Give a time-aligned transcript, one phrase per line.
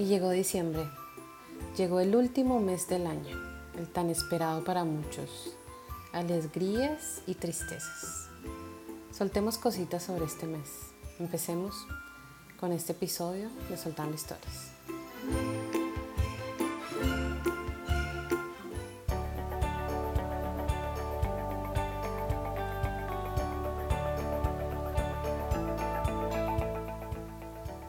[0.00, 0.88] Y llegó diciembre.
[1.76, 3.36] Llegó el último mes del año,
[3.76, 5.54] el tan esperado para muchos.
[6.14, 8.30] Alegrías y tristezas.
[9.12, 10.70] Soltemos cositas sobre este mes.
[11.18, 11.74] Empecemos
[12.58, 14.79] con este episodio de Soltando Historias.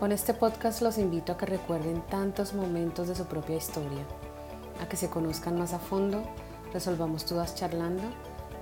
[0.00, 4.02] Con este podcast los invito a que recuerden tantos momentos de su propia historia,
[4.80, 6.22] a que se conozcan más a fondo,
[6.72, 8.04] resolvamos dudas charlando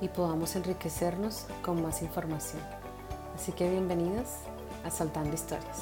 [0.00, 2.60] y podamos enriquecernos con más información.
[3.36, 4.26] Así que bienvenidos
[4.84, 5.78] a Soltando Historias.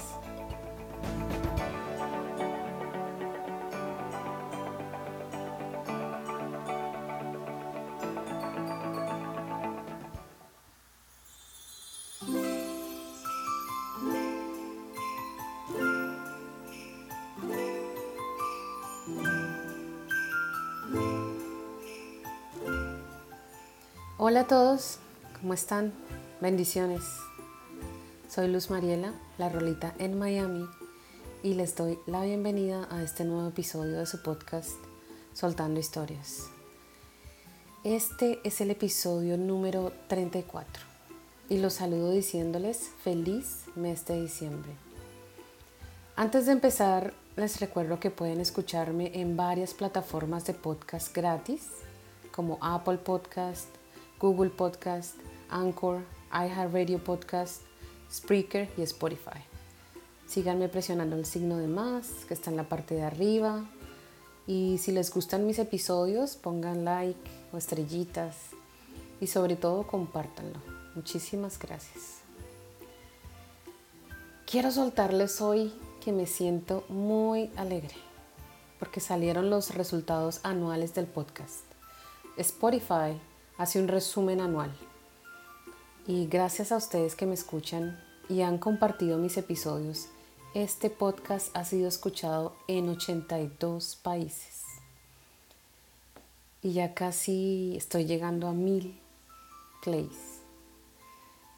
[24.28, 24.98] Hola a todos,
[25.40, 25.92] ¿cómo están?
[26.40, 27.04] Bendiciones.
[28.28, 30.66] Soy Luz Mariela, la rolita en Miami,
[31.44, 34.72] y les doy la bienvenida a este nuevo episodio de su podcast
[35.32, 36.48] Soltando Historias.
[37.84, 40.82] Este es el episodio número 34
[41.48, 44.72] y los saludo diciéndoles feliz mes de diciembre.
[46.16, 51.68] Antes de empezar, les recuerdo que pueden escucharme en varias plataformas de podcast gratis
[52.32, 53.68] como Apple Podcast,
[54.20, 55.16] Google Podcast,
[55.50, 57.62] Anchor, iHeartRadio Podcast,
[58.10, 59.40] Spreaker y Spotify.
[60.26, 63.64] Síganme presionando el signo de más que está en la parte de arriba.
[64.46, 68.36] Y si les gustan mis episodios, pongan like o estrellitas.
[69.20, 70.58] Y sobre todo, compártanlo.
[70.94, 72.20] Muchísimas gracias.
[74.46, 77.94] Quiero soltarles hoy que me siento muy alegre
[78.78, 81.64] porque salieron los resultados anuales del podcast.
[82.36, 83.18] Spotify
[83.58, 84.72] hace un resumen anual.
[86.06, 90.08] Y gracias a ustedes que me escuchan y han compartido mis episodios,
[90.54, 94.62] este podcast ha sido escuchado en 82 países.
[96.62, 98.98] Y ya casi estoy llegando a mil
[99.82, 100.40] plays.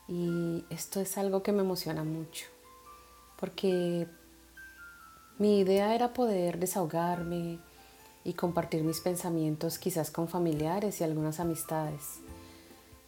[0.09, 2.47] Y esto es algo que me emociona mucho,
[3.39, 4.07] porque
[5.39, 7.59] mi idea era poder desahogarme,
[8.29, 12.21] y compartir mis pensamientos quizás con familiares y algunas amistades.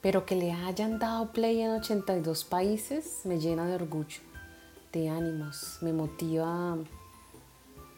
[0.00, 4.22] Pero que le hayan dado play en 82 países me llena de orgullo,
[4.94, 6.78] de ánimos, me motiva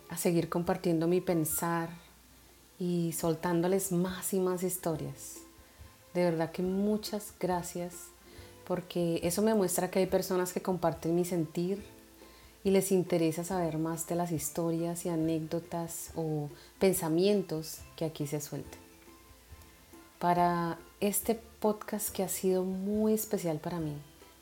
[0.08, 1.90] a seguir compartiendo mi pensar
[2.76, 5.36] y soltándoles más y más historias.
[6.14, 8.08] De verdad que muchas gracias
[8.66, 11.84] porque eso me muestra que hay personas que comparten mi sentir,
[12.64, 18.40] y les interesa saber más de las historias y anécdotas o pensamientos que aquí se
[18.40, 18.80] sueltan.
[20.18, 23.96] Para este podcast que ha sido muy especial para mí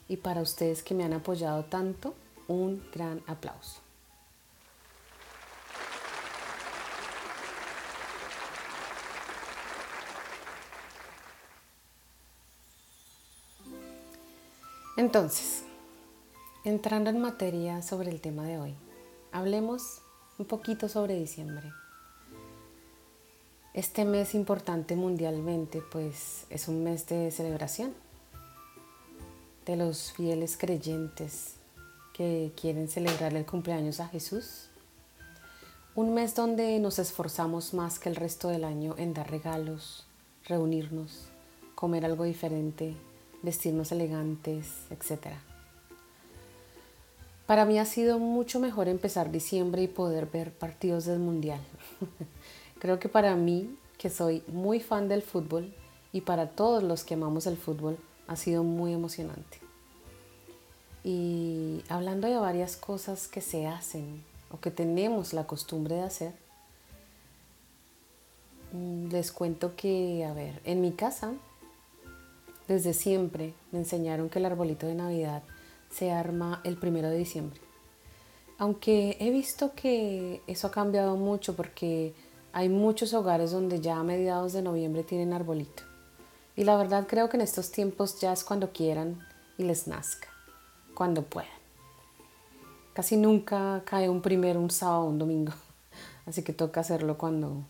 [0.08, 2.14] y para ustedes que me han apoyado tanto,
[2.48, 3.80] un gran aplauso.
[14.96, 15.64] Entonces,
[16.70, 18.76] Entrando en materia sobre el tema de hoy,
[19.32, 20.02] hablemos
[20.38, 21.72] un poquito sobre diciembre.
[23.74, 27.92] Este mes importante mundialmente, pues es un mes de celebración
[29.66, 31.56] de los fieles creyentes
[32.12, 34.68] que quieren celebrar el cumpleaños a Jesús.
[35.96, 40.06] Un mes donde nos esforzamos más que el resto del año en dar regalos,
[40.44, 41.24] reunirnos,
[41.74, 42.94] comer algo diferente,
[43.42, 45.49] vestirnos elegantes, etcétera.
[47.50, 51.58] Para mí ha sido mucho mejor empezar diciembre y poder ver partidos del Mundial.
[52.78, 55.74] Creo que para mí, que soy muy fan del fútbol,
[56.12, 57.98] y para todos los que amamos el fútbol,
[58.28, 59.58] ha sido muy emocionante.
[61.02, 66.32] Y hablando de varias cosas que se hacen o que tenemos la costumbre de hacer,
[68.70, 71.32] mm, les cuento que, a ver, en mi casa,
[72.68, 75.42] desde siempre me enseñaron que el arbolito de Navidad
[75.90, 77.60] se arma el primero de diciembre.
[78.58, 82.14] Aunque he visto que eso ha cambiado mucho porque
[82.52, 85.84] Hay muchos hogares donde ya a mediados de noviembre tienen arbolito.
[86.56, 89.24] Y la verdad creo que en estos tiempos ya es cuando quieran
[89.56, 90.28] y les nazca,
[90.94, 91.48] cuando puedan.
[92.92, 95.52] Casi nunca cae un primero, un sábado, un domingo.
[96.26, 97.62] Así que toca hacerlo cuando,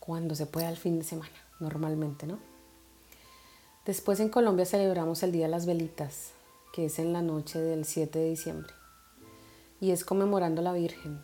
[0.00, 1.30] cuando se pueda el fin de semana,
[1.60, 2.38] normalmente, ¿no?
[3.86, 6.32] Después en Colombia celebramos el Día de las Velitas,
[6.72, 8.72] que es en la noche del 7 de diciembre.
[9.80, 11.20] Y es conmemorando a la Virgen.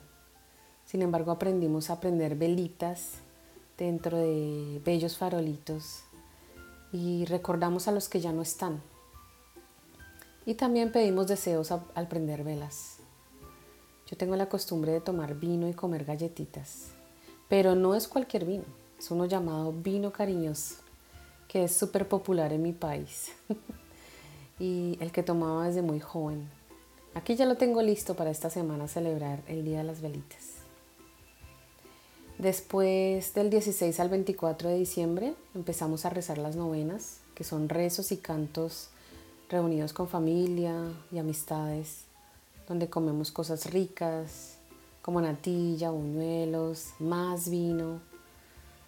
[0.85, 3.19] Sin embargo, aprendimos a prender velitas
[3.77, 6.05] dentro de bellos farolitos
[6.93, 8.81] y recordamos a los que ya no están.
[10.45, 12.99] Y también pedimos deseos al prender velas.
[14.07, 16.93] Yo tengo la costumbre de tomar vino y comer galletitas,
[17.49, 18.65] pero no es cualquier vino,
[18.97, 20.77] es uno llamado vino cariñoso,
[21.49, 23.33] que es súper popular en mi país
[24.59, 26.49] y el que tomaba desde muy joven.
[27.15, 30.57] Aquí ya lo tengo listo para esta semana celebrar el Día de las Velitas.
[32.39, 38.13] Después del 16 al 24 de diciembre empezamos a rezar las novenas, que son rezos
[38.13, 38.91] y cantos
[39.49, 40.75] reunidos con familia
[41.11, 42.05] y amistades,
[42.69, 44.57] donde comemos cosas ricas
[45.07, 48.01] como natilla, buñuelos, más vino,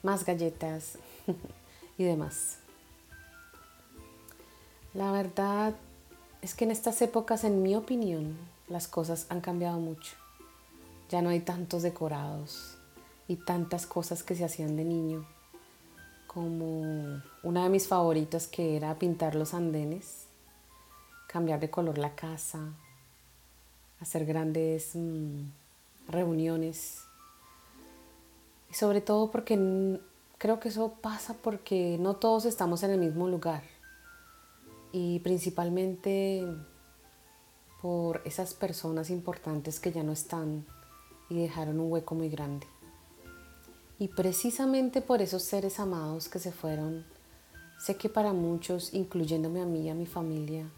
[0.02, 0.98] más galletas
[1.96, 2.57] y demás.
[4.98, 5.76] La verdad
[6.42, 8.36] es que en estas épocas, en mi opinión,
[8.66, 10.16] las cosas han cambiado mucho.
[11.08, 12.76] Ya no hay tantos decorados,
[13.28, 15.24] y tantas cosas que se hacían de niño,
[16.26, 20.24] como una de mis favoritas que era pintar los andenes,
[21.28, 22.58] cambiar de color la casa,
[24.00, 25.42] hacer grandes mm,
[26.08, 27.04] reuniones.
[28.68, 30.00] Y sobre todo porque
[30.38, 33.77] creo que eso pasa porque no todos estamos en el mismo lugar.
[34.92, 36.44] Y principalmente
[37.80, 40.66] por esas personas importantes que ya no están
[41.28, 42.66] y dejaron un hueco muy grande.
[43.98, 47.04] Y precisamente por esos seres amados que se fueron,
[47.78, 50.70] sé que para muchos, incluyéndome a mí y a mi familia,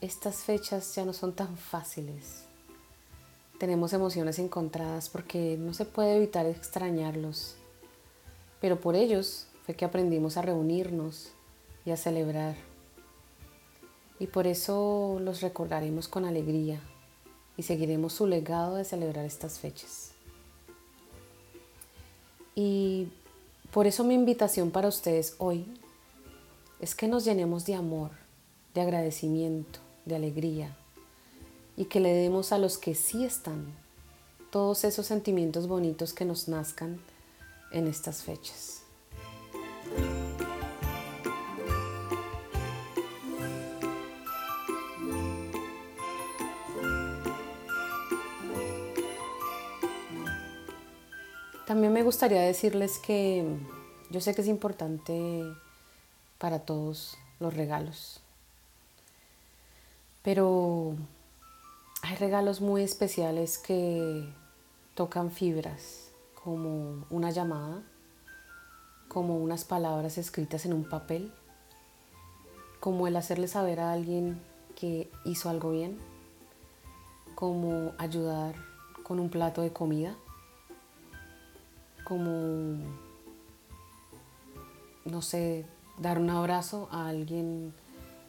[0.00, 2.44] estas fechas ya no son tan fáciles.
[3.58, 7.56] Tenemos emociones encontradas porque no se puede evitar extrañarlos.
[8.60, 11.32] Pero por ellos fue que aprendimos a reunirnos
[11.84, 12.69] y a celebrar.
[14.20, 16.80] Y por eso los recordaremos con alegría
[17.56, 20.12] y seguiremos su legado de celebrar estas fechas.
[22.54, 23.08] Y
[23.72, 25.66] por eso mi invitación para ustedes hoy
[26.80, 28.10] es que nos llenemos de amor,
[28.74, 30.76] de agradecimiento, de alegría
[31.76, 33.66] y que le demos a los que sí están
[34.50, 37.00] todos esos sentimientos bonitos que nos nazcan
[37.72, 38.79] en estas fechas.
[51.70, 53.44] También me gustaría decirles que
[54.10, 55.44] yo sé que es importante
[56.36, 58.18] para todos los regalos,
[60.24, 60.96] pero
[62.02, 64.28] hay regalos muy especiales que
[64.96, 66.10] tocan fibras,
[66.42, 67.84] como una llamada,
[69.06, 71.32] como unas palabras escritas en un papel,
[72.80, 74.42] como el hacerle saber a alguien
[74.74, 75.98] que hizo algo bien,
[77.36, 78.56] como ayudar
[79.04, 80.16] con un plato de comida
[82.10, 82.76] como,
[85.04, 85.64] no sé,
[85.96, 87.72] dar un abrazo a alguien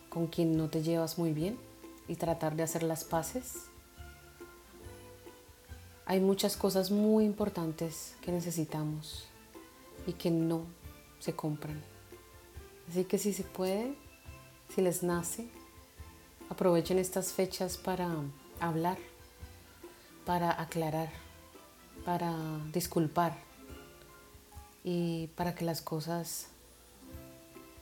[0.09, 1.57] con quien no te llevas muy bien
[2.07, 3.55] y tratar de hacer las paces.
[6.05, 9.25] Hay muchas cosas muy importantes que necesitamos
[10.05, 10.61] y que no
[11.17, 11.81] se compran.
[12.87, 13.95] Así que si se puede,
[14.75, 15.49] si les nace,
[16.51, 18.09] aprovechen estas fechas para
[18.59, 18.99] hablar,
[20.23, 21.09] para aclarar,
[22.05, 22.35] para
[22.71, 23.49] disculpar
[24.83, 26.47] y para que las cosas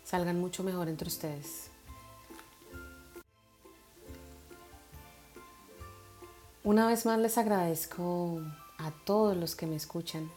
[0.04, 1.70] salgan mucho mejor entre ustedes.
[6.64, 8.42] Una vez más les agradezco
[8.78, 10.30] a todos los que me escuchan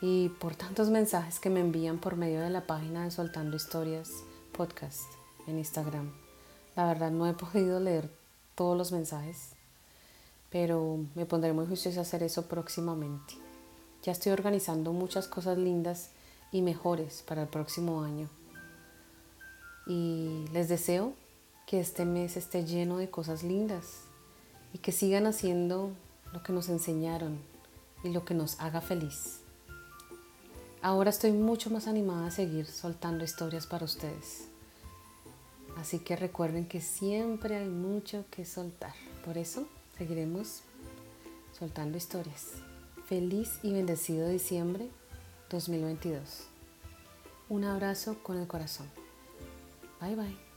[0.00, 4.10] y por tantos mensajes que me envían por medio de la página de Soltando Historias
[4.52, 5.04] podcast
[5.46, 6.12] en Instagram.
[6.76, 8.10] La verdad no he podido leer
[8.54, 9.50] todos los mensajes,
[10.50, 13.34] pero me pondré muy juiciosa a hacer eso próximamente.
[14.02, 16.10] Ya estoy organizando muchas cosas lindas
[16.50, 18.28] y mejores para el próximo año.
[19.86, 21.14] Y les deseo
[21.66, 24.00] que este mes esté lleno de cosas lindas
[24.72, 25.90] y que sigan haciendo
[26.32, 27.38] lo que nos enseñaron
[28.02, 29.40] y lo que nos haga feliz.
[30.80, 34.48] Ahora estoy mucho más animada a seguir soltando historias para ustedes.
[35.76, 38.94] Así que recuerden que siempre hay mucho que soltar.
[39.24, 39.66] Por eso
[39.96, 40.62] seguiremos
[41.56, 42.71] soltando historias.
[43.12, 44.88] Feliz y bendecido diciembre
[45.50, 46.44] 2022.
[47.50, 48.86] Un abrazo con el corazón.
[50.00, 50.51] Bye bye.